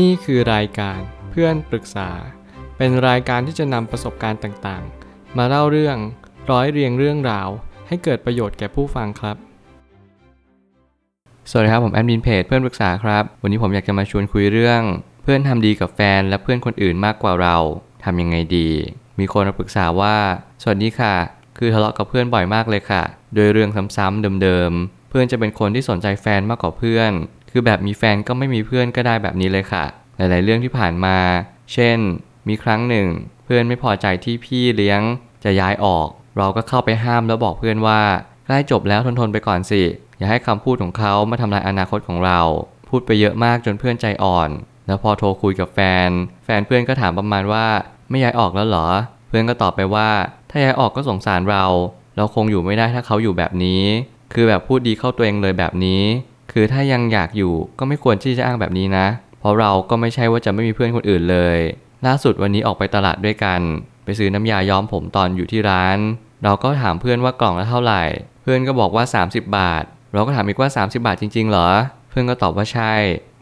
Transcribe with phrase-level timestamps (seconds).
[0.00, 2.10] นี่คือรายการเพื่อนปรึกษา
[2.76, 5.96] เป็นรายการที่จะนำประสบการณ์ต่างๆ มาเล่าเรื่อง
[6.50, 7.48] ร้อยเรียงเรื่องราว
[7.88, 9.36] ให้เกิดประโยชน์แก่ผู้ฟังครับ
[11.50, 14.82] สวัสดีครับผมแอดมินเพจเพื่อนปรึกษาครับ วันนี้ผมอยากจะมาชวนคุยเรื่อง
[15.22, 17.56] เพื่อนทำดีกับแฟนและเพื่อนคนอื่นมากกว่าเรา
[18.04, 18.68] ทำยังไงดี
[19.18, 20.16] มีคนมาปรึกษาว่า
[20.62, 21.14] สวัสดีค่ะ
[21.58, 23.02] คือทะเลาะกับเพื่อนบ่อยมากเลยค่ะ
[23.34, 27.12] โดยเรื่องซ้ำๆเดิมๆเพื่อนจะเป็นคนที่สนใจแฟนมากกว่าเพื่อน
[27.52, 29.84] คือแบบมีแฟนก็ไม่มีเพื่อนก็ได้แบบนี้เลยค่ะ
[30.16, 31.16] หลาย ๆ เรื่องที่ผ่านมา
[31.72, 31.98] เช่น
[32.48, 33.06] มีครั้งหนึ่ง
[33.44, 35.00] เพื่อนไม่พอใจที่พี่เลี้ยง
[35.44, 36.08] จะย้ายออก
[36.38, 38.00] เราก็เข้าไปห้ามแล้วบอกเพื่อนว่า
[38.46, 39.82] ใกล้จบแล้วทนๆไปก่อนสิ
[40.18, 42.40] อย่าให้คำพูดของเขามาทำลายอนาคตของเรา
[42.88, 44.50] พูดไปเยอะมากจนเพื่อนใจอ่อน
[44.86, 46.10] แล้วพอโทรคุยกับแฟน
[46.44, 47.66] แฟนเพื่อนก็ถามประมาณว่า
[48.10, 48.86] ไม่ย้ายออกแล้วเหรอ
[49.28, 50.08] เพื่อนก็ตอบไปว่า
[50.50, 51.64] ถ้าย้ายออกก็สงสารเรา
[52.16, 53.82] เราคงอยู่ไม่ได้ถ้าเขาอยู่แบบนี้
[54.32, 56.02] คือแบบพูดดีเข้าตัวเองเลยแบบนี้
[56.52, 59.06] คือถ้ายังอยากอยู่ก็ไม่ควรที่จะอ้างแบบนี้นะ
[59.40, 61.58] เพราะเราก็ไม่ใช่ว่าจะไม่มีเพื่อนคนอื่นเลย
[62.06, 63.60] ล่าสุดวันนี้ออกไปตลาดด้วยกัน
[64.04, 65.98] ไปซื้อน้ำยาย้อมผมตอนอยู่ที่ร้าน
[66.44, 68.02] เราก็ถามเพื่อนว่ากล่องละเท่าไหร่
[68.42, 71.68] เพื่อนก็บอกว่า 30 บาท เราก็ถามอีกว่า 30 บาทจริง ๆ เหรอ
[72.10, 72.94] เพื่อนก็ตอบว่าใช่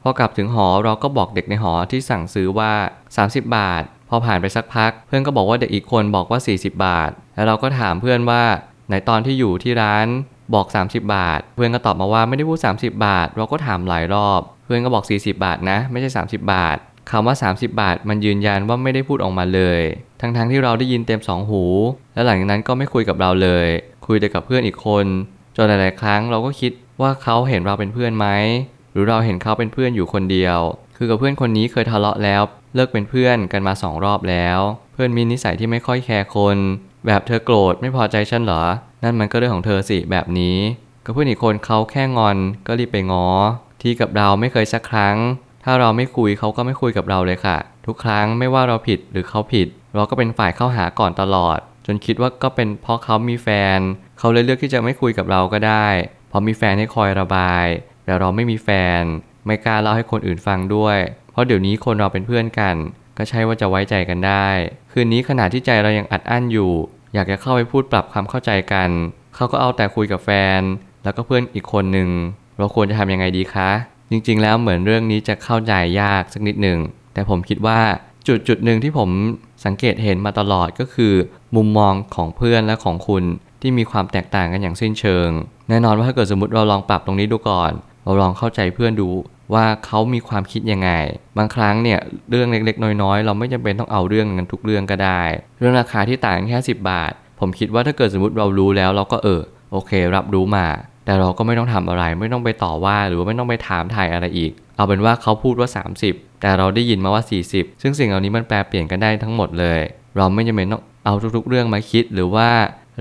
[0.03, 2.73] พอกลับถึงหอเราก็บอกเด็กในหอที่สั่งซื้อว่า
[3.17, 8.43] 30 บาท พอผ่านไปสักพัก เพื่อนก็บอกว่าเด็กอีกคนบอกว่า 40 บาท แล้วเราก็ถามเพื่อนว่า
[8.89, 10.07] ไหนตอนที่อยู่ที่ร้าน
[10.55, 16.77] บอก 30 บาท เพื่อนก็ตอบมาว่าไม่ได้พูด 30 บาท เราก็ถามหลายรอบ เพื่อนก็บอก 40 บาทนะ ไม่ใช่ 30 บาท
[17.11, 19.81] คำว่า 30 บาท มันยืนยันว่าไม่ได้พูดออกมาเลย
[20.21, 21.63] ทั้งๆทที่เราได้ยินเต็มสองหู
[22.15, 23.67] และหลังจากนั้นก็ไม่คุยกับเราเลย
[24.07, 25.07] คุยแต่กับเพื่อนอีกคน
[25.57, 28.27] จนหลายๆครั้งเราก็คิดว่าเขาเห็นเราเป็นเพื่อนไหม
[28.93, 30.59] หรือเราเห็นเขาเป็นเพื่อนอยู่คนเดียว
[30.97, 32.43] คือกับเพื่อนคนนี้เคยทะเลาะแล้ว
[32.75, 34.59] เลิกเป็นเพื่อนกันมาสองรอบแล้ว
[34.93, 36.57] เพื่อนมีนิสัยที่ไม่ค่อยแคร์คน
[37.07, 38.63] แบบเธอโกรธไม่พอใจฉันเหรอ
[39.03, 40.59] นั่นมันก็เรื่องของเธอสิแบบนี้
[41.05, 43.29] กับเพื่อนอีกคนเขาแค่งอนก็รีบไปง้อ
[43.83, 45.17] ที่กับเราไม่เคยสักครั้ง
[45.65, 53.79] ถ้าเราไม่คุยเขาก็ไม่คุยกับเราเลยค่ะ ทุกครั้งไม่ว่าเราผิดหรือเขาผิด เราก็เป็นฝ่ายเข้าหาก่อนตลอด จนคิดว่าก็เป็นเพราะเขามีแฟน
[54.19, 55.87] เขาเลยเลือกที่จะไม่คุยกับเราก็ได้
[56.29, 57.67] เพราะมีแฟนให้คอยระบาย
[58.05, 58.69] แต่เราไม่มีแฟ
[59.01, 59.03] น
[59.47, 60.99] ไม่กล้าเล่าให้คนอื่นฟังด้วย
[61.33, 62.77] เพราะเดี๋ยวนี้คนเราเป็นเพื่อนกัน
[63.19, 64.49] ก็ใช่ว่าจะไว้ใจกันได้
[64.93, 66.71] คืนนี้ขณะที่ใจเรายังอัดอั้นอยู่
[67.15, 68.91] อยากจะเข้าไปพูดปรับความเข้าใจกัน
[69.35, 70.61] เขาก็เอาแต่คุยกับแฟน
[71.05, 72.09] แล้วก็เพื่อนอีกคนหนึ่ง
[72.59, 73.71] เราควรจะทำยังไงดีคะ
[74.11, 76.79] จริงๆ แล้วเหมือนเรื่องนี้จะเข้าใจยากสักนิดหนึ่ง
[77.15, 77.81] แต่ผมคิดว่า
[78.29, 79.11] จุดจุดหนึ่งที่ผม
[79.65, 81.15] สังเกตเห็นมาตลอดก็คือ
[81.57, 83.25] มุมมองของเพื่อนและของคุณ
[83.61, 85.29] ที่มีความแตกต่างกันอย่างสิ้นเชิง
[85.69, 87.73] แน่นอนว่าถ้าเกิดสมมติเราลองปรับตรงนี้ดูก่อน
[88.05, 89.09] เราลองเข้าใจเพื่อนดู
[89.55, 90.91] ว่าเขามีความคิดยังไง
[91.39, 91.99] บางครั้งเนี่ย
[92.31, 95.23] เรื่องเล็กๆ น้อยๆ เราไม่จำเป็นต้องเอาเรื่องกันทุกเรื่องก็ได้
[95.59, 99.41] เรื่องราคาที่ต่างแค่ 10 บาท ผมคิดว่าถ้าเกิดสมมติเรารู้แล้วเราก็เออ
[99.73, 100.67] โอเค รับรู้มา
[101.05, 105.69] แต่เราก็ไม่ต้องทำอะไร ไม่ต้องไปต่อว่าหรือว่าไม่ต้องไปถามถ่ายอะไรอีก เอาเป็นว่าเขาพูดว่า
[106.05, 107.23] 30 แต่เราได้ยินมาว่า
[107.53, 109.81] 40 ซึ่งสิ่งเหล่านี้มันแปลเปลี่ยนกันได้ทั้งหมดเลย
[110.17, 112.49] เราไม่จำเป็นต้องเอาทุกๆ เรื่องมาคิดหรือว่า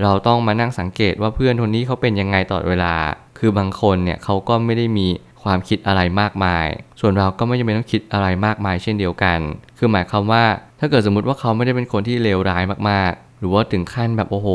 [0.02, 2.94] เราต้องมานั่งสังเกตว่าเพื่อนคนนี้เขาเป็นยังไงตลอดเวลา
[3.38, 5.06] คือบางคนเนี่ยเขาก็ไม่ได้มี
[5.42, 6.66] ความคิดอะไรมากมาย
[7.00, 9.38] ส่วนเราก็ไม่จำเป็นต้องคิดอะไรมากมายเช่นเดียวกัน
[9.78, 10.44] คือหมายความว่า
[10.80, 14.48] ถ้าเกิดสมมติว่าเขาไม่ได้เป็นคนที่เลวร้ายมากๆ หรือว่าถึงขั้นแบบโอ้โห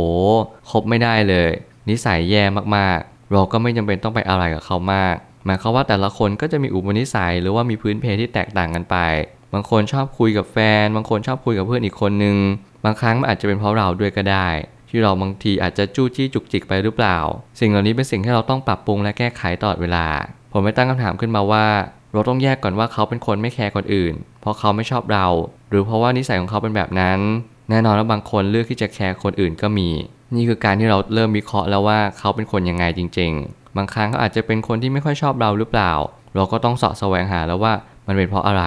[0.71, 1.49] คบไม่ได้เลย
[1.89, 2.43] นิสัยแย่
[2.75, 5.15] มากๆ เราก็ไม่จำเป็นต้องไปอะไรกับเขามาก
[5.45, 8.97] หมายความว่าแต่ละคนก็จะมีอุปนิสัยหรือว่ามีพื้นเพที่แตกต่างกันไป
[9.53, 12.37] บางคนชอบคุยกับแฟน บางคนชอบคุยกับเพื่อนอีกคนนึง
[12.85, 14.47] บางครั้งมันอาจจะเป็นเพราะเราด้วยก็ได้
[14.89, 17.17] ที่เราบางทีอาจจะจู้จี้จุกจิกไปหรือเปล่า
[17.59, 20.05] สิ่งเหล่านี้เป็นสิ่งที่เราต้องปรับปรุงและแก้ไขตลอดเวลา
[20.57, 21.65] ผมไม่ตั้งคำถามขึ้นมาว่า
[22.13, 25.27] เราต้องแยกก่อนว่าเขาเป็นคนไม่แคร์คนอื่น เพราะเขาไม่ชอบเรา
[25.69, 27.19] หรือเพราะว่านิสัยของเขาเป็นแบบนั้น
[27.69, 29.89] แน่นอนว่าบางคนเลือกที่จะแคร์คนอื่นก็มี
[30.35, 35.91] นี่คือการที่เราเริ่มวิเคราะห์แล้วว่าเขาเป็นคนยังไงจริง ๆ บางครั้งเขาอาจจะเป็นคนที่ไม่ค่อยชอบเราหรือเปล่า
[36.35, 37.73] เราก็ต้องสาะแสวงหาแล้วว่า
[38.07, 38.63] มันเป็นเพราะอะไร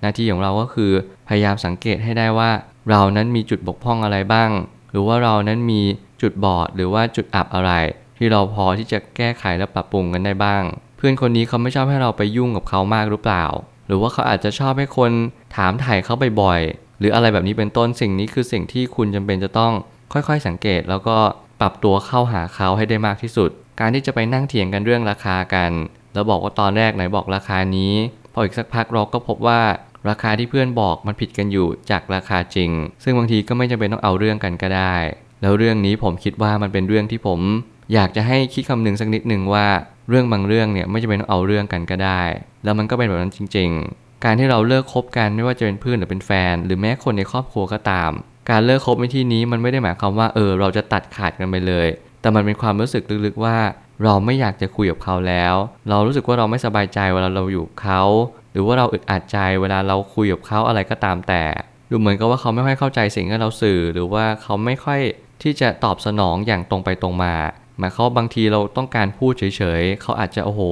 [0.00, 0.92] หน้าที่ของเราก็คือ
[1.28, 2.50] พยายามสังเกตให้ได้ว่า
[2.90, 4.50] เรานั้นมีจุดบกพร่องอะไรบ้าง
[4.90, 5.82] หรือว่าเรานั้นมี
[6.22, 7.72] จุดบอดหรือว่าจุดอับอะไร
[8.18, 10.62] ที่เราพอที่จะแก้ไขและปรับปรุงกันได้บ้าง
[11.04, 13.44] พื่อนคนนี้เขาไม่ชอบให้เราไปยุ่งกับเขามากหรือเปล่า
[13.86, 15.12] หรือว่าเขาอาจจะชอบให้คน
[15.56, 19.72] ถามถ่ายเขาบ่อยๆ หรืออะไรแบบนี้เป็นต้นสิ่งนี้คือสิ่งที่คุณจำเป็นจะต้อง
[20.12, 21.16] ค่อยๆ สังเกต แล้วก็
[21.60, 23.50] ปรับตัวเข้าหาเขาให้ได้มากที่สุด
[23.80, 25.70] การที่จะไปนั่งเถียงกันเรื่องราคากัน
[26.14, 27.94] แล้วบอกว่าตอนแรกไหนบอกราคานี้
[28.32, 29.60] พออีกสักพักเราก็พบว่า
[30.08, 32.70] ราคาที่เพื่อนบอกมันผิดกันอยู่จากราคาจริง
[33.02, 34.96] ซึ่งบางทีก็ไม่จำเป็นต้องเอาเรื่องกันก็ได้
[35.42, 37.40] แล้วเรื่องนี้ผมคิดว่ามันเป็นเรื่องที่ผม
[37.94, 39.66] อยากจะให้คิดคำนึงสักนิดหนึ่งว่า
[40.08, 42.22] เรื่องบางเรื่องเนี่ยไม่จำเป็นต้องเอาเรื่องกันก็ได้
[42.64, 48.10] แล้วมันก็เป็นแบบนั้นจริง ๆ การที่เราเลิกคบกันไม่ว่าจะเป็นเพื่อนหรือเป็นแฟน หรือแม้คนในครอบครัวก็ตาม
[48.50, 51.88] การเลิกคบในที่นี้มันไม่ได้หมายความว่าเออเราจะตัดขาดกันไปเลย
[52.20, 53.56] แต่มันเป็นความรู้สึกลึกๆว่า
[54.04, 55.54] เราไม่อยากจะคุยกับเขาแล้ว
[55.88, 58.02] เรารู้สึกว่าเราไม่สบายใจเวลาเราอยู่เขา
[58.52, 61.44] หรือว่าเราอึดอัดใจเวลาเราคุยกับเขาอะไรก็ตามแต่
[61.90, 65.00] ดูเหมือนกับว่าเขาไม่ค่อยเข้าใจสิ่งที่เราสื่อ หรือว่าเขาไม่ค่อย
[65.42, 67.34] ที่จะตอบสนองอย่างตรงไปตรงมา
[67.78, 70.62] หมายเขาบางทีเราต้องการพูดเฉยๆเขาอาจจะโอ้โห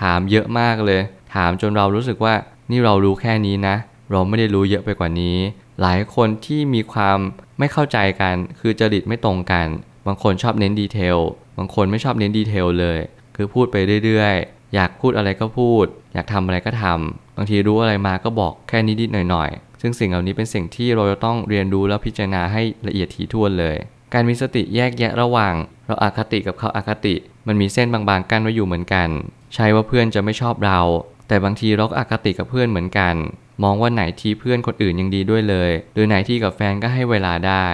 [0.00, 1.00] ถามเยอะมากเลย
[1.34, 2.34] ถามจนเรารู้สึกว่า
[2.70, 3.76] นี่เรารู้แค่นี้นะ
[4.10, 5.36] เราไม่ได้รู้เยอะไปกว่านี้
[5.80, 7.18] หลายคนที่มีความ
[7.58, 9.66] ไม่เข้าใจกัน คือจริตไม่ตรงกัน
[10.06, 11.18] บางคนชอบเน้นดีเทล
[11.58, 13.00] บางคนไม่ชอบเน้นดีเทลเลย
[13.36, 15.84] คือพูดไปเรื่อยๆ อยากพูดอะไรก็พูด
[16.14, 23.76] อยากทำอะไรก็ทำบางทีรู้อะไรมาก็บอกแค่นิดๆหน่อยๆ ซึ่งสิ่งเหล่านี้เป็นสิ่งที่เราจะต้องเรียนรู้และพิจารณาให้ละเอียดถี่ถ้วนเลย
[24.14, 25.54] การมีสติแยกแยะระหว่าง
[25.86, 27.14] เราอาคติกับเขาอาคติ
[27.46, 29.08] มันมีเส้นบางๆกั้นไว้อยู่เหมือนกัน
[29.54, 30.80] ใช่ว่าเพื่อนจะไม่ชอบเรา
[31.28, 33.14] แต่บางทีเราก็อาคติกับเพื่อนเหมือนกัน
[33.62, 37.66] มองว่าไหนที่เพื่อนคนอื่นยังดีด้วยเลย หรือไหนที่กับแฟนก็ให้เวลาได้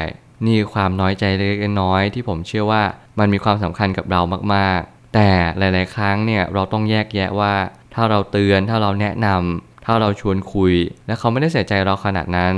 [0.45, 2.83] นี่คือความน้อยใจเล็กน้อยที่ผมเชื่อว่า
[3.19, 4.21] มันมีความสำคัญกับเรา
[4.55, 7.55] มากๆ แต่หลาย ๆ ครั้งเนี่ยเราต้องแยกแยะว่า
[7.95, 10.75] ถ้าเราเตือนถ้าเราแนะนำถ้าเราชวนคุย
[11.07, 12.55] และเขาไม่ได้ใส่ใจเราขนาดนั้น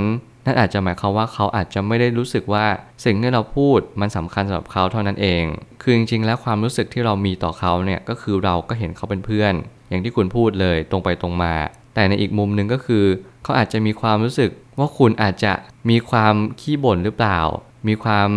[0.49, 2.67] นั่นอาจจะหมายความว่าเขาอาจจะไม่ได้รู้สึกว่า
[3.05, 5.45] สิ่งที่เราพูดมันสำคัญสำหรับเขาเท่านั้นเอง
[5.83, 9.55] คือจริงๆ แล้วความรู้สึกที่เรามีต่อเขาเนี่ยก็คือเราก็เห็นเขาเป็นเพื่อน
[9.89, 11.55] อย่างที่คุณพูดเลยตรงไปตรงมา
[11.95, 13.05] แต่ในอีกมุมหนึ่งก็คือ
[13.43, 15.53] เขาอาจจะมีความรู้สึกว่าคุณอาจจะ
[15.91, 17.41] มีความขี้บ่นหรือเปล่า
[17.89, 18.29] มีความ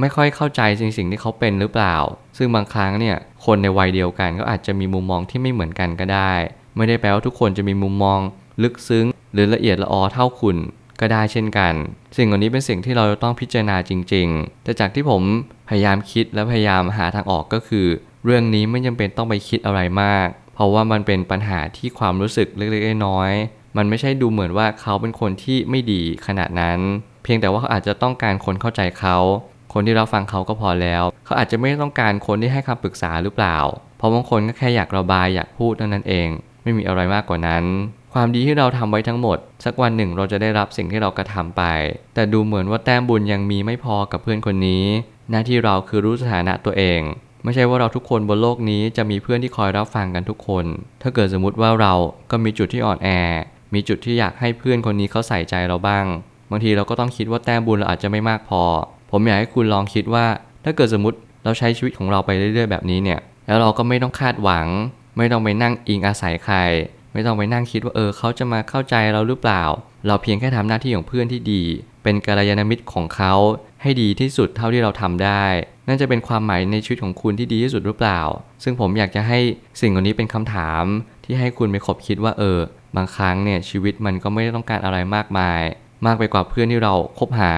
[0.00, 1.96] ไม่ค่อยเข้าใจสิ่งสิ่งที่เขาเป็นหรือเปล่า
[2.36, 6.32] ซึ่งบางครั้งเนี่ยคนในวัยเดียวกันก็อาจจะมีมุมมองที่ไม่เหมือนกันก็ได้
[6.76, 8.20] ไม่ได้แปลว่าทุกคนจะมีมุมมอง
[8.62, 10.56] ลึกซึ้ง หรือละเอียดละออเท่าคุณ
[11.00, 11.74] ก็ได้เช่นกัน
[12.16, 15.22] สิ่งเหล่านี้เป็นสิ่งที่เราจะต้องพิจารณาจริง ๆ แต่จากที่ผม
[15.68, 17.86] พยายามคิดและพยายามหาทางออกก็คือ
[18.24, 26.78] เรื่องนี้ไม่จำเป็นต้องไปคิดอะไรมาก เพราะว่ามันเป็นปัญหาที่ความรู้สึกเล็กๆน้อยๆมันไม่ใช่ดูเหมือนว่าเขาเป็นคนที่ไม่ดีขนาดนั้น
[27.22, 29.16] เพียงแต่ว่าเขาอาจจะต้องการคนเข้าใจเขา
[29.72, 33.58] คนที่เราฟังเขาก็พอแล้ว เขาอาจจะไม่ต้องการคนที่ให้คำปรึกษาหรือเปล่า
[33.98, 36.28] เพราะบางคนก็แค่อยากระบายอยากพูดเท่านั้นเอง
[36.62, 37.64] ไม่มีอะไรมากกว่านั้น
[38.14, 41.62] ความดีที่เราทำไว้ทั้งหมด สักวันหนึ่งเราจะได้รับสิ่งที่เรากระทำไป
[42.14, 44.84] แต่ดูเหมือนว่าแต้มบุญยังมีไม่พอกับเพื่อนคนนี้
[45.30, 47.00] หน้าที่เราคือรู้สถานะตัวเอง
[47.44, 50.64] ไม่ใช่ว่าเราทุกคนบนโลกนี้จะมีเพื่อนที่คอยรับฟังกันทุกคน
[51.02, 51.94] ถ้าเกิดสมมติว่าเรา
[52.30, 53.08] ก็มีจุดที่อ่อนแอ
[53.74, 56.04] มีจุดที่อยากให้เพื่อนคนนี้เขาใส่ใจเราบ้าง
[56.50, 58.62] บางทีเราก็ต้องคิดว่าแต้มบุญเราอาจจะไม่มากพอ
[59.10, 60.26] ผมอยากให้คุณลองคิดว่า
[60.64, 64.66] ถ้าเกิดสมมติเราใช้ชีวิตของเราไปเรื่อย ๆ แบบนี้เนี่ย แล้วเราก็ไม่ต้องคาดหวัง
[65.16, 66.56] ไม่ต้องไปนั่งอิงอาศัยใคร
[67.18, 69.62] ไม่ต้องไปนั่งคิดว่าเออเขาจะมาเข้าใจเราหรือเปล่า
[70.06, 71.62] เราเพียงแค่ทำหน้าที่ของเพื่อนที่ดี
[72.02, 73.34] เป็นกัลยาณมิตรของเขา
[73.82, 75.44] ให้ดีที่สุดเท่าที่เราทำได้
[75.88, 78.20] นั่นจะเป็นความหมายในชีวิตของคุณที่ดีที่สุดหรือเปล่า
[78.62, 79.38] ซึ่งผมอยากจะให้
[79.80, 80.84] สิ่งเหล่านี้เป็นคำถาม
[81.24, 82.58] ที่ให้คุณไปคบคิดว่าเออ
[82.96, 85.62] บางครั้งเนี่ยชีวิตมันก็ไม่ได้ต้องการอะไรมากมาย
[86.06, 87.54] มากไปกว่าเพื่อนที่เราคบหา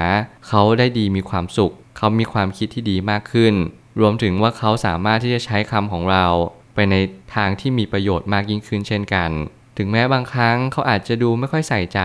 [0.49, 3.55] เขาได้ดีมีความสุข เขามีความคิดที่ดีมากขึ้น
[4.01, 6.27] รวมถึงว่าเขาสามารถที่จะใช้คำของเรา
[6.91, 6.97] ใน
[7.35, 9.31] ทางที่มีประโยชน์มากยิ่งขึ้นเช่นกัน
[9.79, 12.01] ถึงแม้บางครั้งเขาอาจจะดูไม่ค่อยใส่ใจ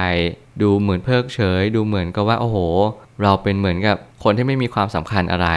[0.61, 2.57] ดูเหมือนเพิกเฉย ดูเหมือนกับว่าโอ้โห
[3.21, 5.49] เราเป็นเหมือนกับคนที่ไม่มีความสำคัญอะไร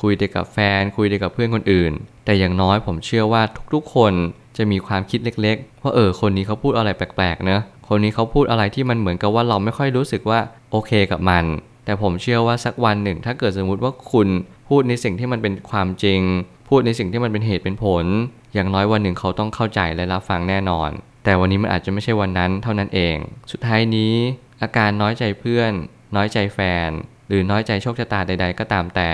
[0.00, 1.92] คุยแต่กับแฟน คุยแต่กับเพื่อนคนอื่น
[2.24, 3.42] แต่อย่างน้อยผมเชื่อว่า
[3.74, 4.12] ทุกๆ คน
[4.56, 10.40] จะมีความคิดเล็กๆว่าเออคนนี้เขาพูดอะไรแปลกๆเนอะคนนี้เขาพูดอะไรที่มันเหมือนกับว่าเราไม่ค่อยรู้สึกว่า
[10.70, 11.44] โอเคกับมัน
[11.84, 14.28] แต่ผมเชื่อว่าสักวันหนึ่ง ถ้าเกิดสมมุติว่าคุณ
[14.68, 16.20] พูดในสิ่งที่มันเป็นความจริง
[16.68, 18.04] พูดในสิ่งที่มันเป็นเหตุเป็นผล
[18.54, 20.90] อย่างน้อยวันหนึ่งเขาต้องเข้าใจและรับฟังแน่นอน
[21.24, 23.16] แต่วันนี้มันอาจจะไม่ใช่วันนั้นเท่านั้นเอง
[23.50, 24.14] สุดท้ายนี้
[24.62, 25.72] อาการน้อยใจเพื่อน
[26.16, 26.90] น้อยใจแฟน
[27.28, 29.12] หรือน้อยใจโชคชะตาใด ๆ ก็ตามแต่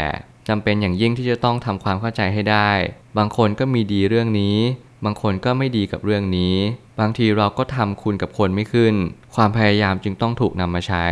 [0.48, 2.70] จำเป็นอย่างยิ่งที่จะต้องทำความเข้าใจให้ได้
[3.18, 4.56] บางคนก็มีดีเรื่องนี้
[5.04, 6.56] บางคนก็ไม่ดีกับเรื่องนี้
[7.00, 8.94] บางทีเราก็ทำคุณกับคนไม่ขึ้น
[9.34, 11.06] ความพยายามจึงต้องถูกนำมาใช้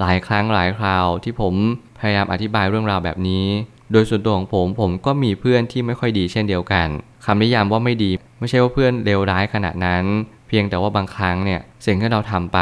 [0.00, 1.54] หลายครั้งหลายคราวที่ผม
[1.98, 3.46] พยายามอธิบายเรื่องราวแบบนี้
[3.92, 6.88] โดยส่วนตัวของผมผมก็มีเพื่อนที่ไม่ค่อยดีเช่นเดียวกัน
[7.24, 10.04] คำนิยามว่าไม่ดี ไม่ใช่ว่าเพื่อนเลวร้ายขนาดนั้น
[10.48, 12.58] เพียงแต่ว่าบางครั้งเนี่ยสิ่งที่เราทำไป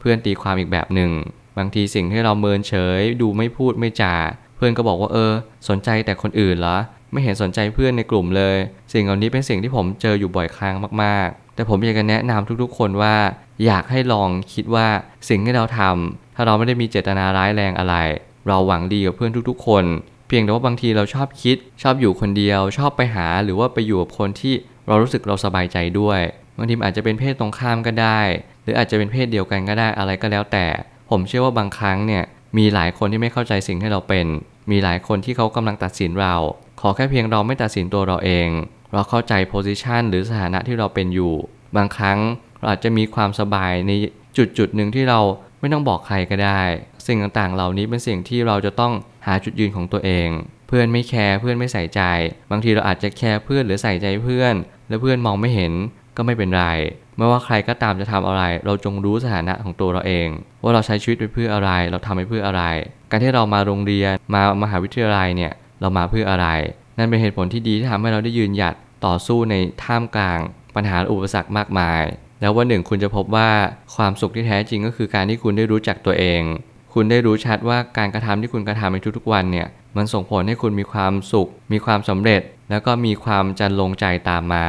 [0.00, 1.10] เพื่อนตีความอีกแบบหนึ่ง
[1.58, 4.14] บางทีสิ่งที่เราเมินเฉย ดูไม่พูดไม่จา
[4.56, 5.32] เพื่อนก็บอกว่าเออ
[5.68, 6.76] สนใจแต่คนอื่นเหรอ
[7.12, 8.56] ไม่เห็นสนใจเพื่อนในกลุ่มเลย
[8.92, 13.16] สิ่งเหล่านี้เป็นสิ่งที่ผมเจออยู่บ่อยครั้งมากๆ แต่ผมอยากจะแนะนำทุกๆ คนว่า
[13.66, 14.88] อยากให้ลองคิดว่า
[15.28, 17.94] สิ่งที่เราทำถ้าเราไม่ได้มีเจตนาร้ายแรงอะไร
[18.48, 19.84] เราหวังดีกับเพื่อนทุกๆ คน
[20.30, 24.54] เพียงแต่ว่าบางทีเราชอบคิด ชอบอยู่คนเดียว ชอบไปหาหรือว่าไปอยู่กับคนที่
[24.86, 26.20] เรารู้สึกเราสบายใจด้วย
[26.56, 28.20] บางทีอาจจะเป็นเพศตรงข้ามก็ได้
[28.62, 30.66] หรืออาจจะเป็นเพศเดียวกันก็ได้อะไรก็แล้วแต่
[31.10, 32.24] ผมเชื่อว่าบางครั้งเนี่ย
[32.58, 34.26] มีหลายคนที่ไม่เข้าใจสิ่งที่เราเป็น
[34.70, 36.34] มีหลายคนที่เขากำลังตัดสินเรา
[36.80, 38.48] ขอแค่เพียงเราไม่ตัดสินตัวเราเอง
[38.92, 41.32] เราเข้าใจโพสิชันหรือสถานะที่เราเป็นอยู่
[41.76, 42.18] บางครั้ง
[42.58, 43.92] เราอาจจะมีความสบายใน
[44.36, 45.20] จุดจุดหนึ่งที่เรา
[45.60, 46.60] ไม่ต้องบอกใครก็ได้
[47.06, 48.92] สิ่งต่างๆ เหล่านี้เป็นสิ่งที่เราจะต้อง
[49.26, 50.28] หาจุดยืนของตัวเอง
[50.68, 52.00] เพื่อนไม่แคร์เพื่อนไม่ใส่ใจ
[52.50, 54.54] บางทีเราอาจจะแคร์เพื่อนหรือใส่ใจเพื่อน
[54.88, 55.72] แล้วเพื่อนมองไม่เห็น
[56.16, 56.66] ก็ไม่เป็นไร
[57.16, 60.28] ไม่ว่าใครก็ตามจะทำอะไร เราจงรู้สถานะของตัวเราเอง
[60.62, 62.62] ว่าเราใช้ชีวิตไปเพื่ออะไร เราทำไปเพื่ออะไร
[63.10, 66.46] การที่เรามาโรงเรียนมามหาวิทยาลัยเนี่ยเรามาเพื่ออะไร
[66.98, 68.74] นั่นเป็นเหตุผลที่ดีที่ทำให้เราได้ยืนหยัด
[69.06, 69.54] ต่อสู้ใน
[69.84, 70.38] ท่ามกลาง
[70.74, 72.02] ปัญหาอุปสรรคมากมาย
[72.40, 73.50] แล้ววันหนึ่งคุณจะพบว่า
[73.96, 76.42] ความสุขที่แท้จริงก็คือการที่คุณได้รู้จักตัวเอง
[76.94, 79.66] คุณได้รู้ชัดว่าการกระทำที่คุณกระทำในทุกๆวันเนี่ย
[79.96, 84.66] มันส่งผลให้คุณมีความสุข มีความสำเร็จ แล้วก็มีความจันลงใจตามมา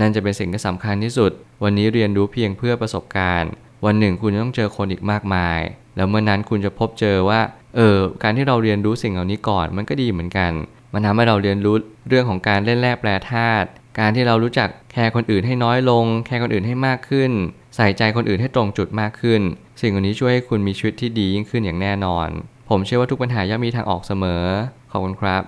[0.00, 3.50] นั่นจะเป็นสิ่งที่สำคัญที่สุด วันนี้เรียนรู้เพียงเพื่อประสบการณ์
[3.84, 5.60] วันหนึ่งคุณจะต้องเจอคนอีกมากมาย
[5.96, 7.40] แล้วเมื่อนั้นคุณจะพบเจอว่า
[7.76, 10.52] เออ การที่เราเรียนรู้สิ่งเหล่านี้ก่อนมันก็ดีเหมือนกัน
[10.92, 11.76] มันทำให้เราเรียนรู้
[12.08, 17.32] เรื่องของการเล่นแร่แปรธาตุ การที่เรารู้จักแคร์คนอื่นให้น้อยลง แคร์คนอื่นให้มากขึ้น
[17.76, 19.40] ใส่ใจคนอื่นให้ตรงจุดมากขึ้น
[19.80, 22.28] สิ่งเหล่านี้ช่วยให้คุณมีชีวิตที่ดียิ่งขึ้นอย่างแน่นอน
[22.68, 24.44] ผมเชื่อว่าทุกปัญหาย่อมมีทางออกเสมอ
[24.90, 25.42] ขอบคุณครับ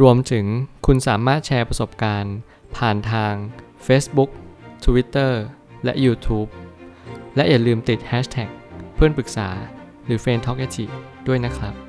[0.00, 0.46] รวมถึง
[0.86, 2.36] คุณสามารถแชร์ประสบการณ์
[2.76, 3.34] ผ่านทาง
[3.86, 4.30] Facebook
[4.84, 5.32] Twitter
[5.84, 6.48] และ YouTube
[7.36, 8.50] และอย่าลืมติด Hashtag
[8.94, 9.48] เพื่อนปรึกษา
[10.06, 10.58] หรือ f r ร e n d t a l k
[11.26, 11.85] ด้วยนะครับ